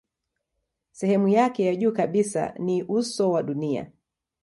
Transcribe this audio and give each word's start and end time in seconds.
Sehemu 0.91 1.27
yake 1.27 1.65
ya 1.65 1.75
juu 1.75 1.91
kabisa 1.93 2.53
ni 2.59 2.83
uso 2.83 3.31
wa 3.31 3.43
dunia. 3.43 3.91